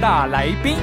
[0.00, 0.76] 大来宾，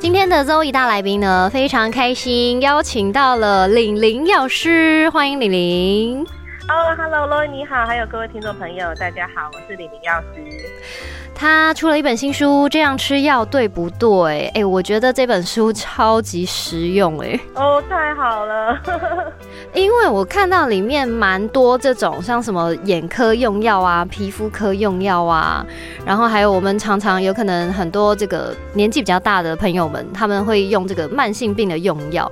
[0.00, 6.26] 今天的 Zoe 大来宾呢，非常开心，邀请到了玲玲药师，欢迎玲玲。
[6.68, 10.42] 哦、h e l l o l o 你好，还有各位听众朋友，大家好，我是李明药师。
[11.32, 14.08] 他出了一本新书，《这样吃药对不对》？
[14.52, 18.76] 哎，我觉得这本书超级实用，哎，哦，太好了，
[19.74, 25.64] 因为我看到里面蛮多这种像什么眼科用药啊、皮肤科用药啊，
[26.04, 32.30] 然后还有我们常常有可能很多这个年纪比较大的朋友们，他们会用这个慢性病的用药。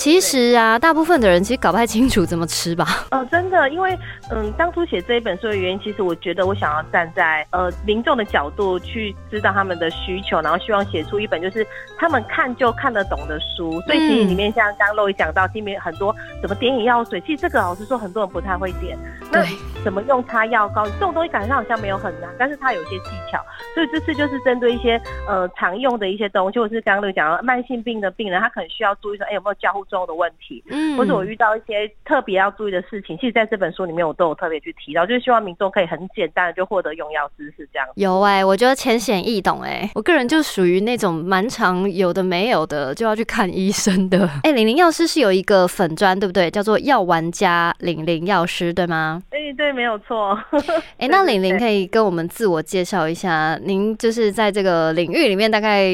[0.00, 3.04] 其实啊，大部分的人其实搞不太清楚怎么吃吧。
[3.12, 3.94] 哦，真的，因为
[4.30, 11.66] 嗯，当初写这一本书的原因，其实我觉得我想要站在呃民众的角度去知道他们的需求，然后希望写出一本就是
[11.98, 13.78] 他们看就看得懂的书。
[13.82, 18.98] 所以其实里面像刚刚露一讲到，里面很多怎么点眼药水，其实这个老实说很多人不太会点。
[19.30, 19.50] 那对
[19.82, 23.42] 怎么用擦药膏，这种东西感觉上好像没有很难，但是它有一些技巧。
[23.74, 30.62] 所以这次就是针对一些呃常用的一些东西，或是刚刚露讲到慢性病的病人，他可能需要注意说，哎有没有交互作用的问题。
[30.70, 37.88] 嗯或者我遇到一些特别要注意的事情，其实在这本书里面我都有特别去提到，就是希望民众可以很简单的就获得用药知识这样。
[37.94, 44.28] 有哎、我觉得浅显易懂哎、我个人就属于那种蛮常有的没有的就要去看医生的。
[44.44, 46.50] 哎、玲玲药师是有一个粉砖对不对？
[46.50, 49.22] 叫做药玩家玲玲药师对吗？
[49.30, 50.38] 哎、对，没有错。
[50.98, 55.86] 哎、那玲玲可以跟我们自我介绍一下，您就是在这个领域里面大概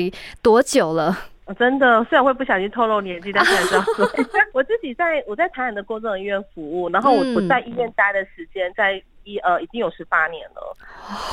[0.42, 1.16] 多久了？
[1.46, 4.10] 我真的虽然会不小心透露年纪，但是还是要说，
[4.52, 9.02] 我自己在我在台南的公众医院服务，然后我、嗯我在医院待的时间在。
[9.26, 10.76] 一呃，已经有十八年了，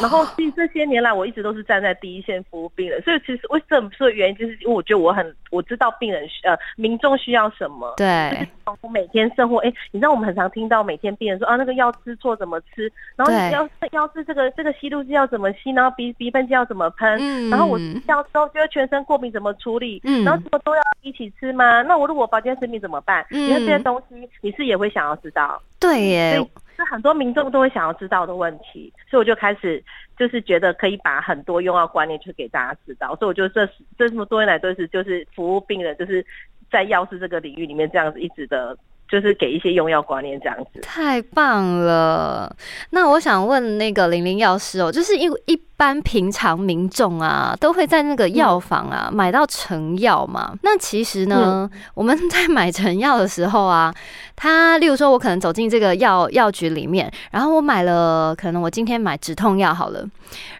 [0.01, 8.47] 然后其实这些年来我一直都是站在第一线服务病人，所以其实为什么说原因，就是因为我觉得我很我知道病人需呃民众需要什么，对，
[8.81, 13.43] 我每天生活，哎、你知道我们很常听到每天病人说啊，那个药吃错怎么吃，然后对。
[13.47, 17.49] 你要药吃这个这个吸入剂要怎么吸，然后鼻鼻喷剂要怎么喷，嗯。
[17.51, 20.23] 然后我吃药之后觉得全身过敏怎么处理，嗯。
[20.23, 21.83] 然后什么都要一起吃吗？
[21.83, 23.25] 那我如果保健食品怎么办？
[23.29, 23.47] 嗯。
[23.47, 29.83] 你看这些东西，你是也会想要知道，对耶是很多民众都会想要知道的问题，所以我就开始
[30.17, 33.65] 就是觉得可以把很多用药观念去给大家知道，所以我觉得这
[33.97, 36.25] 这这么多年来都是就是服务病人，就是
[36.71, 40.81] 在药师这个领域里面这样子一直的，就是给一些用药观念这样子。
[40.81, 42.55] 太棒了！
[42.89, 50.53] 那我想问那个玲玲药师哦，就是因为一般平常民众啊，都会在那个药房啊、买到成药嘛。
[50.61, 53.93] 那其实呢，我们在买成药的时候啊，
[54.33, 60.05] 他例如说，我可能走进这个药药局里面，然后我买了，可能我今天买止痛药好了，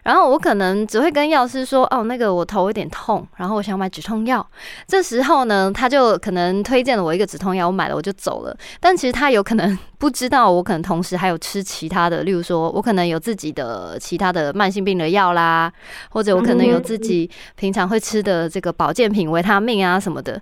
[0.02, 4.46] 然后我可能只会跟药师说，哦，那个我头有点痛，然后我想买止痛药。
[4.86, 8.54] 这时候呢，他就可能推荐了我一个止痛药，我买了我就走了。
[8.78, 15.72] 但其实他有可能不知道，我可能同时还有吃其他的，例如说我可能有自己的其他的慢性病的药啦，
[16.10, 20.38] 或者我可能有自己平常会吃的这个保健品、维他命啊什么的。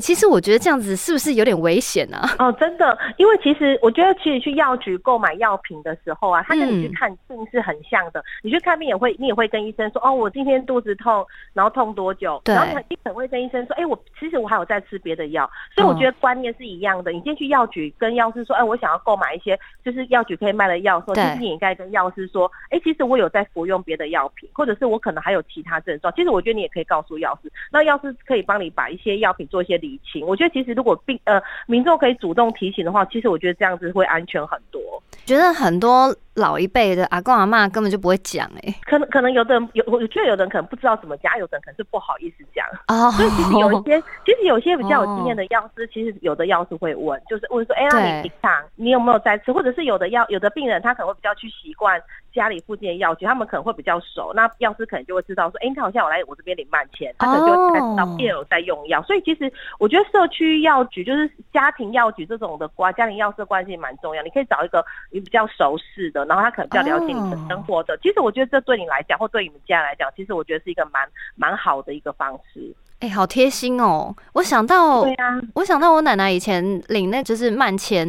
[0.00, 2.28] 其实我觉得这样子是不是有点危险啊？
[2.38, 8.24] 哦，真的，因为其实我觉得，其实去药局购买药品的时候啊，他跟你去嗯看病是很像的。
[8.42, 12.40] 你去看病也会，你也会跟医生说，哦，我今天肚子痛，然后痛多久？
[12.44, 17.12] 对然后你可能会跟医生说，哎，我其实我还有在吃别的药，所以我觉得观念是一样的。
[17.12, 26.12] 你先去药局跟药师说，哎，我想要购买一些就是药局可以卖的药，说其对实你应该跟药师说，哎，其实我有在服用别的药品，或者是我可能还有其他症状。
[26.14, 30.26] 其实我觉得你也可以告诉药师，那药师可以帮你把一些药品做一些理清。
[30.26, 34.80] 我觉得其实如果病呃民众可以主动提醒的话，其实我觉得这样子会安全很多。
[35.24, 42.66] 觉得很多老一辈的阿公阿妈根本就不会讲哎、可能可能有的人有，我觉得有的人可能不知道怎么讲，有的人可能是不好意思讲。
[42.88, 49.52] 哦，所以其实有一些，其实有一些比较有经验的药师， 其实有的药师会问，就是问说，哎、那你平常你有没有在吃？
[49.52, 52.00] 或者是有的药，有的病人他可能会比较去习惯
[52.32, 59.02] 家里附近的药局，他们可能会比较熟，那药师可能就会知道说，哎、你好像有来我这边领慢钱，他可能就会才知道哦病人有在用药。
[59.02, 67.98] 所以其实我觉得社区药局就是家庭药局这种的关家庭药师的关系蛮重要，你可以找一个你比较熟识的，然后他可能比较了解你的生活的。
[67.98, 71.04] 其实我觉得这对你来讲，或对你们家来讲，其实我觉得是一个蛮
[71.34, 72.72] 蛮好的一个方式。
[73.00, 74.14] 哎、好贴心哦！
[74.34, 78.06] 我想到对，啊，我想到我奶奶以前领那就是慢签，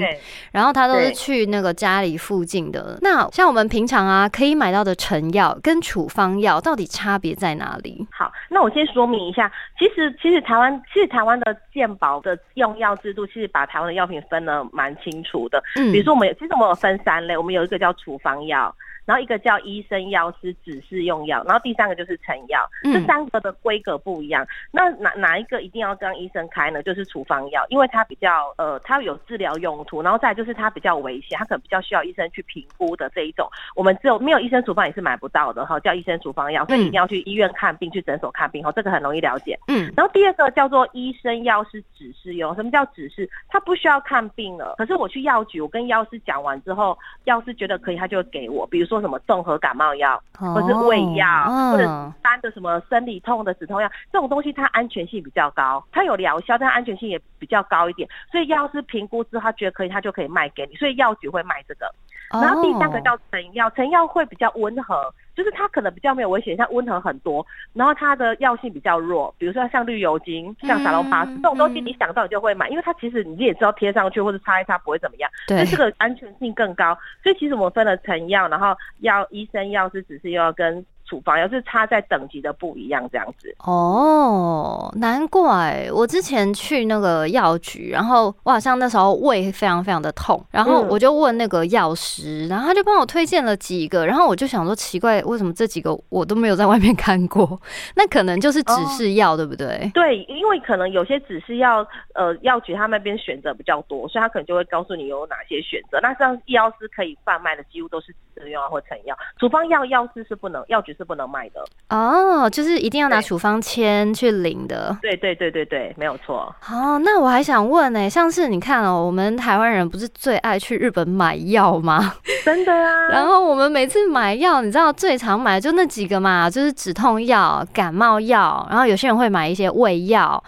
[0.51, 2.99] 然后她都是去那个家里附近的。
[3.01, 8.05] 那像我们平常啊可以买到的成药跟处方药到底差别在哪里？
[8.11, 9.49] 好，那我先说明一下，
[9.79, 15.63] 其实其实台湾其实台湾的健保的用药制度，其实把台湾的药品分得蛮清楚的。
[15.77, 18.75] 嗯比如说我们有，其实我们有分三类，我们有一个叫处方药。
[19.11, 24.47] 然后一个叫医生药师指示用药，然后第三个就是成药，嗯这三个的规格不一样。
[24.71, 26.81] 那哪哪一个一定要跟医生开呢？
[26.81, 39.59] 就是处方药，因为它比较呃，它有治疗用途，然后再就是它比较危险，它可能比较需要医生去评估的这一种，我们只有没有医生处方也是买不到的哈，叫医生处方药，所以一定要去医院看病，去诊所看病哈，这个很容易了解。
[39.67, 43.29] 嗯，然后第二个叫做医生药师指示用，什么叫指示？
[43.49, 51.85] 他不需要看病了，可是我去药局，我跟药师讲完之后，药师觉得可以，他就会给我，比如说什么综合感冒药，或是胃药，哦或者
[52.21, 61.91] 单的什么生理痛的止痛药，这种东西它安全性比较高，它有疗效，但安全性也比较高一点，所以药师评估之后，他觉得可以，他就可以卖给你，所以药局会卖这个。
[62.31, 71.85] 然后第三个哦叫成药，成药会比较温和，就是它可能比较没有危险，它温和很多，然后它的药性比较弱，比如说像绿油精、像沙龙巴斯、嗯这种东西，嗯。
[71.85, 83.53] 你想到你就会买，因为它其实你也知道贴上去或者擦一擦不会怎么样，对但这个安全性更高，所以其实我们分了成药，然后药医生药是只是要跟处方药是差在等级的不一样这样子。
[83.65, 97.59] 哦，难怪我之前去那个药局，然后我好像那时候胃非常非常的痛，然后嗯我就问那个药师，然后他就帮我推荐了几个，然后我就想说奇怪，为什么这几个我都没有在外面看过？
[97.95, 99.91] 那可能就是指示药，对不对？
[99.93, 101.85] 对，因为可能有些指示药
[102.15, 105.99] 呃药局他们那边选择比较多，所以他可能就会告诉你有哪些选择。
[106.01, 111.63] 那像药师可以贩卖的几乎都是止用药或成药，处方药药师是不能，药局是不能卖的。
[111.89, 114.97] 哦，就是一定要拿处方签去领的。
[115.01, 116.53] 对对对对对，没有错。
[116.69, 122.13] 哦，那我还想问呢、像是你看哦，我们台湾人不是最爱去日本买药吗？
[122.45, 123.09] 真的啊。
[123.09, 130.41] 然后我们每次买药，你知道最常买的就那几个嘛，就是止痛药、感冒药，然后有些人会买一些胃药，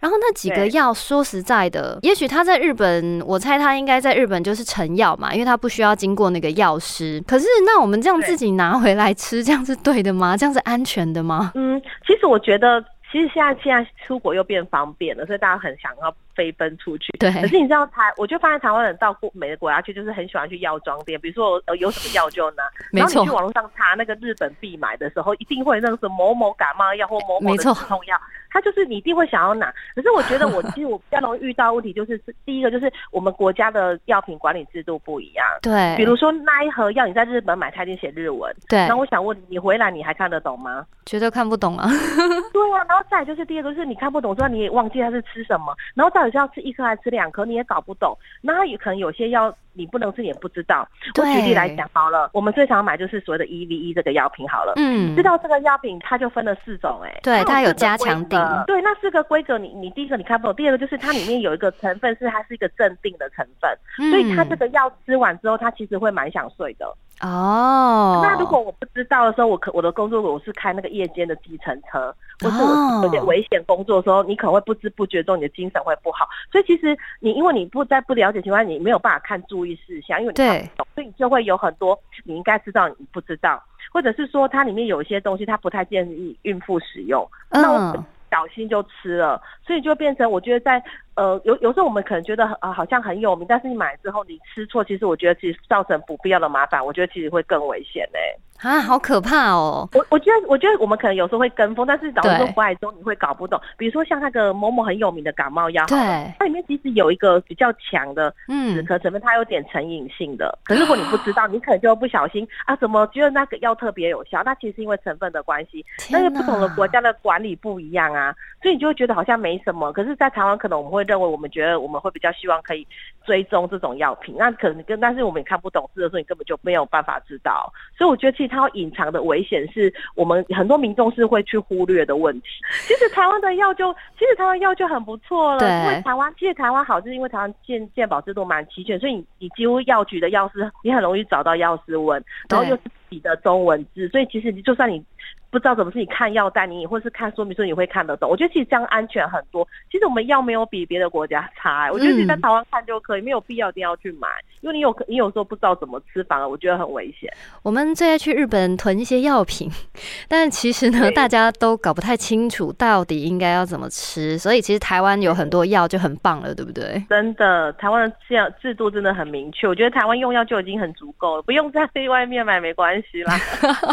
[0.00, 7.22] 然后那几个药，说实在的，也许他在日本，我猜他应该在日本就是成药嘛，因为他不需要经过那个药师。
[7.26, 10.36] 可是那我们这样自己拿回来吃，这样是对的吗？
[10.36, 11.52] 这样是安全的吗？
[11.54, 12.80] 嗯，其实我觉得，
[13.10, 17.12] 其实现在现在出国又变方便了，所以大家很想要飞奔出去。
[17.18, 22.62] 对可是你知道台，我就发现台湾人到过每个国家去，就是很喜欢去药妆店，比如说呃有什么药就拿，
[22.92, 28.20] 没错然后你去网络上查那个日本必买的时候，一定会那个什么某某感冒药或某某的止痛药，
[28.50, 29.72] 它就是你一定会想要拿。
[29.94, 35.46] 可是我觉得我 其实我比较容易遇到问题就是，第一个就是我们国家的药品管理制度不一样。
[35.62, 40.84] 对，比如说那一盒药你在日本买，它已经写日文，对那我想问你，你回来你还看得懂吗？
[41.06, 41.88] 绝对看不懂啊。
[42.52, 48.16] 对啊，然后再就是第二个就是你看不懂之后，你也忘记它是吃什么，然后到底是要吃一颗还是吃两颗，你也搞不懂。
[48.40, 50.86] 那它也可能有些药你不能吃，你也不知道。
[51.18, 54.74] 我举例来讲好了，我们最常买就是所谓的 EVE 这个药品好了。
[54.76, 63.70] 嗯知，道这个药品，它就分了四种、哎，对它有加强规格定对，那四个规格你，你第一个你看不懂，第二个就是它里面有一个成分是它是一个镇定的成分，
[64.10, 66.86] 所以它这嗯个药吃完之后，它其实会蛮想睡的。
[67.20, 76.26] 哦，那如果我不知道的时候，我可我的工作我是开那个夜间的计程车，或是哦我有点危险工作的时候，你可能会不知不觉中你的精神会不好。
[76.50, 83.62] 所以其实你因为你不在不了解情况下，你没有办法看注意事项，因为你看不懂，所以你就会有很多你应该知道你不知道，
[83.92, 87.28] 或者是说它里面有一些东西它不太建议孕妇使用。
[87.50, 90.82] 那我嗯，小心就吃了，所以就变成我觉得在
[91.20, 98.18] 呃有有时候我们可能觉得啊、好像很有名，但是你买之后你吃错，其实我觉得其实造成不必要的麻烦，我觉得其实会更危险呢、
[98.66, 99.86] 啊，好可怕哦。
[99.92, 103.60] 我我觉得，我觉得我们可能有时候会跟风，但是导致说对回来之后你会搞不懂。
[103.76, 105.98] 比如说像那个某某很有名的感冒药，对，
[106.38, 110.58] 它里面其实有一个比较强的止嗯，咳成分，它有点成瘾性的。
[110.64, 114.42] 可是如果你不知道， 你可能就不小心啊，怎么觉得那个药特别有效？
[114.44, 119.92] 那其实是因为成分的关系，那个不同的国家的管理不一样啊，所以你就会觉得好像没什么。
[119.92, 122.86] 可是，在台湾可能我们会认为，我们觉得我们会比较希望可以
[123.24, 127.72] 追踪这种药品，那可能跟但是我们也看不懂字的时候，你根本就没有办法知道。
[127.98, 132.46] 所以我觉得其实它有隐藏的危险是我们很多民众是会去忽略的问题。
[132.86, 142.78] 其实台湾的药就其实台湾药就很不错了，因为台湾其实台湾好，就是因为台湾健健保制度蛮齐全，所以你你几乎药局的药师你很容易找到药师问，然后又
[143.10, 145.02] 己的中文字，所以其实你就算你
[145.50, 148.30] 不知道怎么是你看药单，你或是看说明书你会看得懂。
[148.30, 149.66] 我觉得其实这样安全很多。
[149.90, 154.28] 其实我们药没有比别的国家差、欸，我觉得你在嗯台湾看就可以，没有必要一定要去买，
[154.60, 157.28] 因为你有你有时候不知道怎么吃，反而我觉得很危险。
[157.62, 159.68] 我们最爱去日本囤一些药品，
[160.28, 167.02] 但其实呢，大家都搞不太清楚到底应该要怎么吃，所以其实台湾有很多药就很棒了，对不对？
[167.08, 173.38] 真的，台湾的这样制度真的很明确，我觉得台湾用药就已经很足够了，不用在 外面买没关系啦。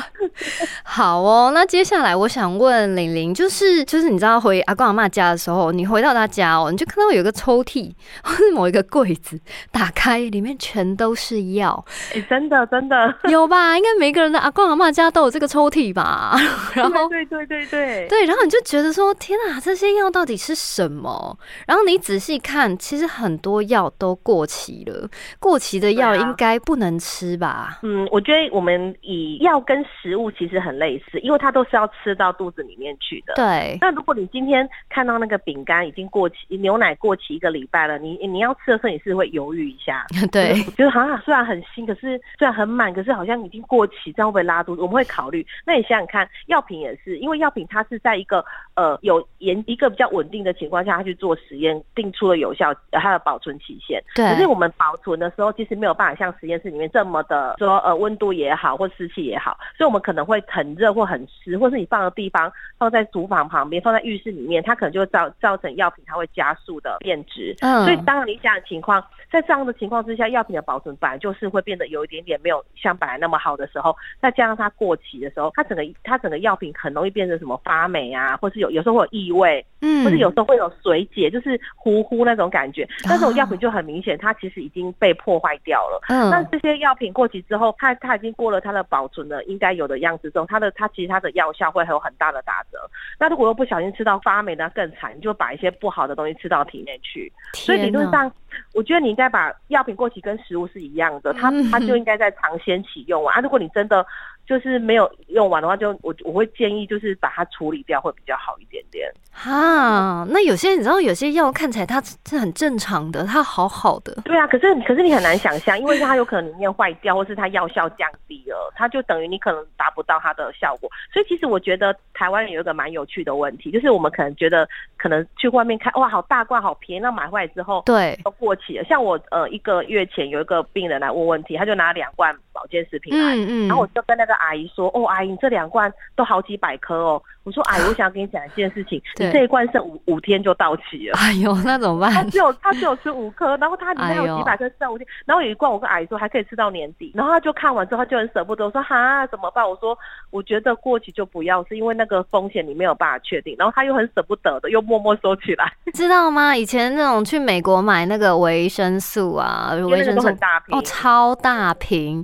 [0.83, 7.91] 好哦，那接下来我想问玲玲，就是就是你知道回阿公阿妈家的时候，你回到他家哦，你就看到有一个抽屉
[8.23, 9.39] 或是某一个柜子，
[9.71, 11.83] 打开里面全都是药，
[12.13, 13.77] 哎、真的真的，有吧？
[13.77, 16.35] 应该每个人的阿公阿妈家都有这个抽屉吧？
[16.73, 21.37] 然后对对对对对，对，然后你就觉得说，天啊，这些药到底是什么？
[21.67, 25.09] 然后你仔细看，其实很多药都过期了，
[25.39, 27.79] 过期的药应该不能吃吧？
[27.83, 33.33] 嗯，我觉得我们以药跟食物其实很类似，因为它都是要吃到肚子里面去的。
[33.35, 44.81] 对，那如果你今天看到那个饼干已经过期，牛奶过期一个礼拜了，你你要吃的时候，你是会犹豫一下， 对，就是好像虽然很新，可是虽然很满，可是好像已经过期，这样会不会拉肚子？
[44.81, 45.45] 我们会考虑。
[45.65, 48.43] 那你想想看，药品也是，因为药品它是在一个
[48.75, 54.01] 呃有严一个比较稳定的情况下，它去做实验，定出了有效呃它的保存期限。
[54.15, 67.55] 对可是，我们保存的时候，其实没有办法像实验室里面这么的说呃温度也好，或湿气也好，所以我们可能会很热或很湿，或是你放的地方放在厨房旁边，放在浴室里面，它可能就会造造成药品它会加速的变质。
[67.61, 82.87] 嗯所以当然理想的情况，在这样的情况之下，药品的保存本来就是会变得有一点点没有像本来那么好的时候，再加上它过期的时候，它整个它整个药品很容易变成什么发霉啊，或是有有时候会有异味，嗯或是有时候会有水解，就是糊糊那种感觉。
[83.05, 85.99] 那种药品就很明显，它其实已经被破坏掉了。
[86.09, 92.79] 嗯那嗯这些药品过期之后，它它已经过了它的保存的应该有的样子之后，它的它其实它的药效会有很大的打折。
[93.19, 97.31] 那如果又不小心吃到发霉的，那更惨，你就把一些不好的东西吃到体内去。
[97.53, 98.31] 所以理论上，
[98.73, 103.41] 我觉得你应该把药品过期跟食物是一样的，它嗯它就应该在尝鲜期用完啊。
[103.41, 104.05] 如果你真的
[104.47, 109.11] 就是没有用完的话，就我我会建议就是把它处理掉会比较好一点点。
[109.31, 120.89] 哈，那有些你知道，有些药看起来它是很正常的，它好好的，对啊，可是可是你很难想象，因为它有可能里面坏掉，或是它药效降低了，它就等于你可能达不到它的效果。
[121.13, 128.83] 所以其实我觉得台湾有一个蛮有趣的问题，就是我们可能觉得可能去外面看哇好大罐好便宜，那买回来之后对，都过期了。
[128.85, 133.35] 像我呃一个月前有一个病人来问问题，他就拿两罐保健食品来。
[133.35, 142.11] 嗯嗯然后我就跟那个阿姨说：“哦，阿姨，你这两罐都好几百颗哦。”我说：“阿姨， 我想跟你讲一件事情，对你这一罐剩五五天就到期了。”哎呦，那怎么办？
[142.11, 149.67] 他只有他只有吃五颗， 然后他里面有几百颗剩五天，然后有一罐我跟阿姨说还可以吃到年底，然后他就看完之后他就很舍不得，我说哈怎么办？
[149.69, 149.97] 我说
[150.31, 156.55] 我觉得过期就不要，是因为那个风险你没有办法确定，然后他又很舍不得的，又默默收起来， 知道吗？
[156.55, 160.77] 以前那种去美国买那个维生素啊，维生素很大瓶。
[160.77, 162.23] 哦，超大瓶。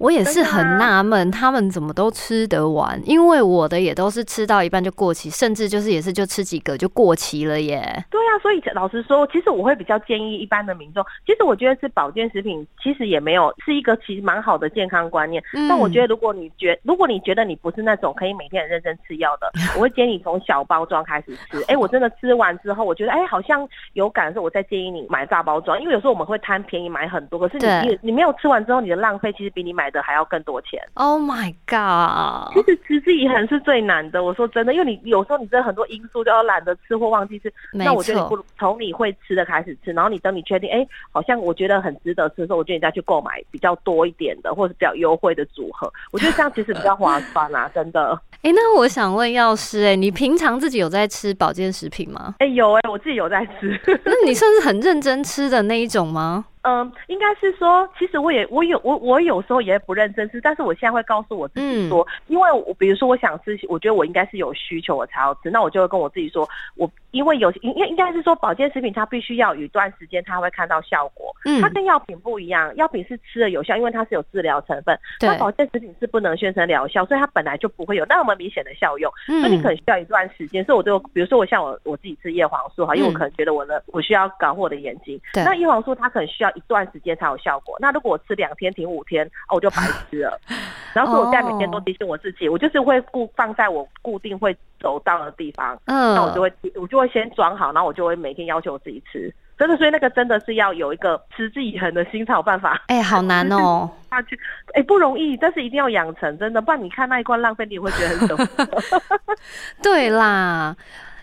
[0.00, 2.98] 我也是很啊纳闷，他们怎么都吃得完？
[3.04, 7.82] 因为我的也都是吃到一半就过期，甚至就是也是就吃几个就过期了耶。
[8.10, 15.42] 对啊，所以老实说，其实我会比较建议一般的民众，其实我觉得吃保健食品，其实也没有是一个其实蛮好的健康观念。
[15.52, 21.62] 嗯但我觉得，如果你觉如果你觉得你不是那种可以每天很认真吃药的，我会建议你从小包装开始吃。
[21.68, 30.80] 哎，我真的吃完之后，我觉得哎好像有感的时候，我再建议你买大包装，因为有时候我们会贪便宜买很多，可是你你你没有吃完之后，你的浪费其实比你买的还要更多钱。
[30.94, 32.54] Oh my god！
[32.54, 34.22] 其实持之以恒是最难的。
[34.24, 45.92] 我说真的，因为你有时候你真的很多因素都要懒得吃或忘记吃，那我觉得你不，如从你会吃的开始吃，然后你等你确定，哎，好像我觉得很值得吃的时候，我觉得你再去购买比较多一点的，或者是比较优惠的组合。
[46.12, 48.20] 我觉得这样其实比较划算啊，真的。
[48.42, 52.36] 哎、那我想问药师，哎，你平常自己有在吃保健食品吗？
[52.38, 53.78] 哎，有哎，我自己有在吃。
[54.04, 56.46] 那你算是很认真吃的那一种吗？
[56.62, 79.10] 嗯，应该是说，其实我也我有我我有时候也不认真吃，但是我现在会告诉我自己说，因为我比如说我想吃，我觉得我应该是有需求我才要吃，那我就会跟我自己说，我因为有应应应该是说保健食品它必须要有一段时间它会看到效果，嗯它跟药品不一样，药品是吃了有效，因为它是有治疗成分，对那保健食品是不能宣称疗效，所以它本来就不会有那么明显的效用。
[79.28, 80.62] 嗯所以你可能需要一段时间。
[80.64, 87.76] 所以我就比如说我像我我自己吃叶黄素哈，因为我嗯可能觉得我的我需要搞我的眼睛，对那叶黄素它可能需要一段时间才有效果。
[87.80, 90.40] 那如果我吃两天停五天，哦，我就白吃了。
[90.92, 99.32] 然后所以我现在每天都提醒我自己，我就是会固放在我固定会走到的地方，嗯，那我就会我就会先装好，然后我就会每天要求我自己吃。
[99.56, 104.38] 真的，所以那个真的是要有一个持之以恒的心才有办法哎、好难哦、 下去。
[104.72, 108.82] 哎，不容易，但是一定要养成，真的，不然你看那一罐浪费，你会觉得很舍不得。
[109.82, 110.74] 对啦。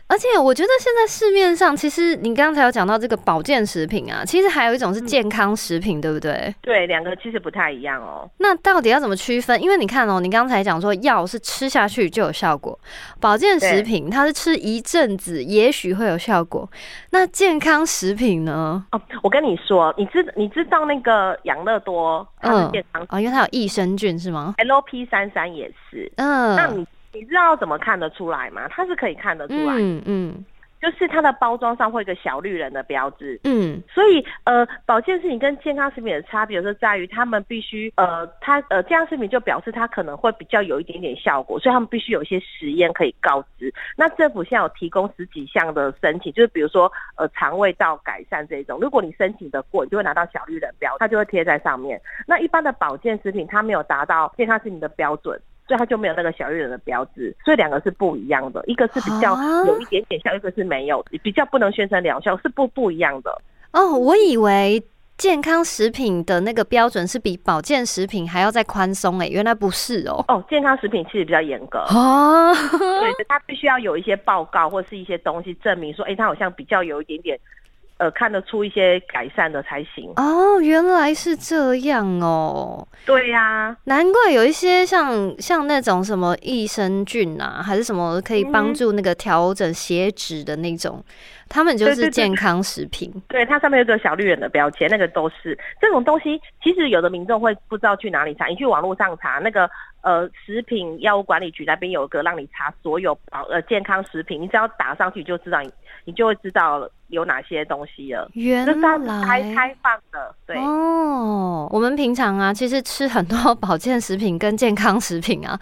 [0.09, 6.53] 而且我觉得现在市面上，其实你刚才有讲到这个保健食品啊，其实还有一种是健康食品，对不对？
[6.61, 8.29] 对，两个其实不太一样哦。
[8.37, 9.61] 那到底要怎么区分？
[9.61, 12.79] 因为你看哦，你刚才讲说药是吃下去就有效果，
[13.19, 16.69] 保健食品它是吃一阵子也许会有效果，
[17.11, 18.85] 那健康食品呢？
[18.93, 26.09] 哦，我跟你说，你知你知道那个养乐多它是嗯健康、哦，因为它有益生菌是吗？LP 三三也是。
[26.15, 28.67] 嗯那嗯你你知道怎么看得出来吗？
[28.69, 30.45] 它是可以看得出来，嗯嗯
[30.79, 33.39] 就是它的包装上会有一个小绿人的标志。
[33.45, 43.73] 嗯所以，呃，保健食品跟健康食品的差别就是在于，他们必须，呃，它呃，健康食品就表示它可能会比较有一点点效果，所以他们必须有一些实验可以告知。
[43.95, 51.99] 那政府现在有提供十几项的申请，就是比如说，呃，肠胃道改善这一种，如果你申请的过，你就会拿到小绿人标，它就会贴在上面。
[52.27, 55.41] 那一般的保健食品，它没有达到健康食品的标准。
[55.67, 63.41] 所以它就没有那个小绿人的标志，所以两个是不一样的，一个是比较啊有一点点效，一个是没有，比较不能宣称疗效，是不不一样的。
[63.73, 64.81] 哦，我以为
[65.17, 70.23] 健康食品的那个标准是比保健食品还要再宽松诶，原来不是哦。
[70.27, 77.39] 哦，健康食品其实比较严格，哦，对，它必须要有一些报告或是一些东西证明说，哎、它好像比较有一点点，
[77.97, 80.11] 呃，看得出一些改善的才行。
[80.17, 82.87] 哦，原来是这样哦。
[83.05, 91.03] 对呀、难怪有一些像像那种什么益生菌啊，还是什么可以帮嗯助那个调整血脂的那种，
[91.49, 93.11] 他们就是健康食品。
[93.29, 96.39] 对，它上面有个小绿人的标签，那个都是这种东西。
[96.61, 99.69] 其实有的民众会不知道去哪里查，你去网络上查那个
[100.07, 105.69] 呃食品药物管理局那边有一个让你查所有保呃健康食品，你只要打上去就知道你
[106.05, 108.29] 你就会知道有哪些东西了。
[108.33, 110.55] 原来是开开放的，对。
[110.57, 115.59] 哦，我们平常啊，其实吃很多保健食品跟健康食品啊，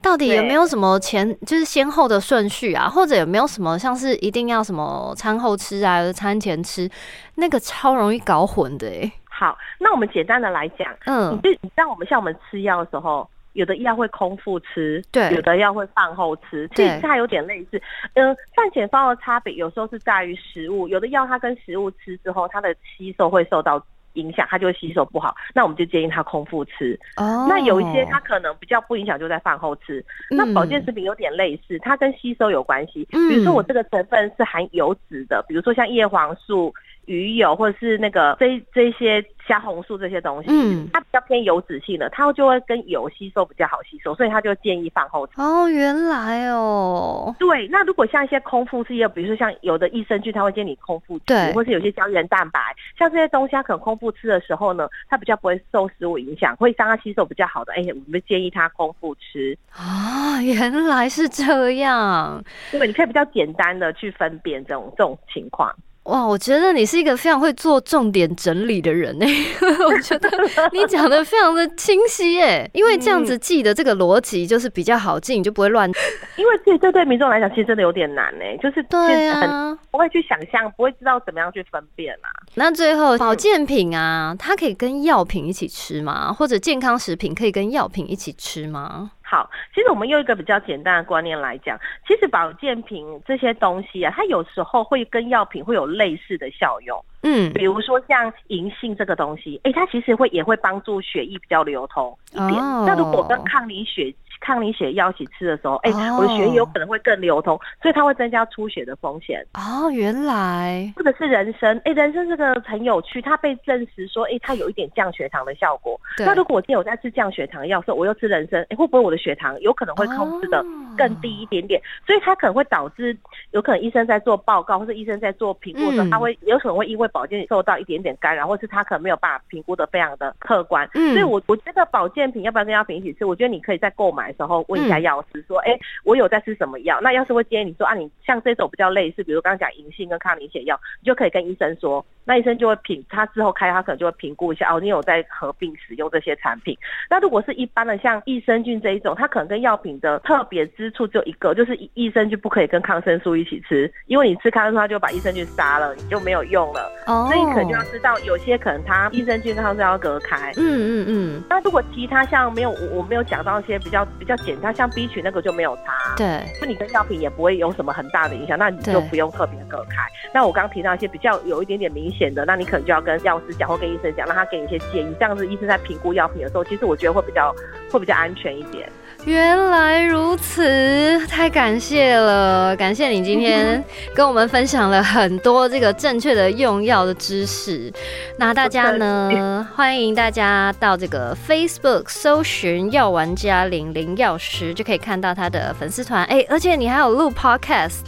[0.00, 6.88] 到底有没有什么前就是先后的顺序啊，或者有没有什么像是一定要什么餐后吃啊，餐前吃，
[7.34, 9.10] 那个超容易搞混的哎。
[9.28, 17.80] 好，那我们简单的来讲，你嗯，就你知道我们像我们吃药的时候，有的药会空腹吃，对有的药会饭后吃，其实它有点类似。
[18.14, 23.84] 嗯、饭前饭后的差别有时候是在于食物，有的药它跟食物吃之后，它的吸收会受到。
[24.14, 26.98] 影响它就会吸收不好，那我们就建议它空腹吃。
[27.16, 30.04] 哦，那有一些它可能比较不影响，就在饭后吃。
[30.28, 33.06] 那保健嗯食品有点类似，它跟吸收有关系。
[33.12, 36.74] 嗯比如说我这个成分是含油脂的，比如说像叶黄素、
[37.06, 45.32] 鱼油或者是那个这这些虾红素这些东西，嗯它比较偏油脂性的，它就会跟油吸收比较好吸收，所以它就建议饭后吃。
[45.40, 52.60] 哦，原来哦，对，那如果像一些空腹吃药，比如说像有的益生菌，它会建议你空腹吃对，或是有些胶原蛋白，
[52.96, 57.72] 像这些东西，它可能空腹吃的时候呢，它比较不会受食物影响，会让它吸收比较好的。
[57.72, 59.56] 哎，我们建议它空腹吃。
[59.76, 62.42] 哦，原来是这样。
[62.70, 65.74] 对，你可以比较简单的去分辨这种这种情况。
[66.04, 69.26] 哇，我觉得你是一个非常会做重点整理的人呢。
[69.86, 70.28] 我觉得
[70.72, 75.88] 你讲的非常的清晰哎，因为这样子记的这个逻辑就是比较好记，你就不会乱。
[76.36, 82.32] 因为这这对民众来讲，其实真的有点难呢，就是对啊，不会去想象，不会知道怎么样去分辨啊。
[82.54, 86.32] 那最后保健品啊，它可以跟药品一起吃吗？
[86.32, 89.12] 或者健康食品可以跟药品一起吃吗？
[89.30, 97.00] 好，其实我们用一个比较简单的观念来讲，其实保健品这些东西啊，它有时候会跟药品会有类似的效用。
[97.22, 102.54] 嗯，比如说像银杏这个东西，诶，它其实会也会帮助血液比较流通一点。
[102.60, 109.44] 哦那如果跟抗凝血抗凝血药一起吃的时候，诶，哦我的血液有可能会更流通，所以它会增加出血的风险。
[109.54, 116.00] 哦，原来或者是人参，诶，人参这个很有趣，它被证实说，诶，它有一点降血糖的效果。
[116.18, 120.64] 那如果我今天有在吃降血糖药的时候，我又吃人参，诶，会不会我的血糖有可能会控制的哦
[120.96, 121.80] 更低一点点？
[122.06, 123.16] 所以它可能会导致，
[123.52, 130.88] 有可能医生在做报告或者医生在做评估的时候，嗯他会有可能会因为保健受到一点点干扰，或是他可能没有办法评估的非常的客观。
[130.94, 133.24] 嗯所以我我觉得保健品要不要跟药品一起吃？
[133.24, 137.00] 我觉得你可以再购买的时候问一下嗯药师说，诶，我有在吃什么药？
[137.00, 146.76] 那药师会建议你说啊，你像这种比较类似，比如刚刚讲银杏跟抗凝血药，你就可以跟医生说，那医生就会评，他之后开他可能就会评估一下，哦，你有在合并使用这些产品。
[147.08, 156.90] 那如果是一般的像益生菌这一种，它可能跟药品的特别之处只有一个，就是益益生菌不可以跟抗生素一起吃，因为你吃抗生素它就把益生菌杀了，你就没有用了。
[157.06, 160.52] 哦，所以你可能就要知道，有些可能它益生菌跟抗生素要隔开。
[160.56, 166.14] 嗯嗯嗯，那如果其他像没有我我没有讲到一些比较比较简单，像 B 群那个就没有差。
[166.16, 170.06] 对，就你跟药品也不会有什么很大的影响，那你就不用特别隔开。
[170.32, 175.16] 那我刚刚提到一些比较有一点点明显的，那你可能就要跟药师讲或跟医生讲，让他给你一些建议。
[175.18, 177.54] 这样子医生在评估药品的时候，其实我觉得会比较
[177.90, 178.86] 会比较安全一点。
[179.26, 183.82] 原来如此，太感谢了，感谢你今天
[184.14, 187.92] 跟我们分享了很多这个正确的用药的知识。
[188.38, 196.24] 那大家呢，欢迎大家到这个 Facebook 搜寻“药玩家零零药师”，就可以看到他的粉丝团。
[196.24, 197.98] 哎，而且你还有录 Podcast。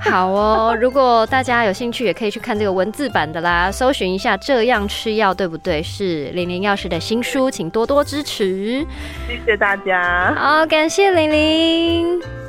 [0.00, 8.86] 好哦，如果大家有兴趣，也可以去看这个文字版的啦，搜寻一下“这样吃药对不对”是玲玲药师的新书，请多多支持。
[9.26, 10.34] 谢谢大家。
[10.36, 12.43] 好，感谢玲玲。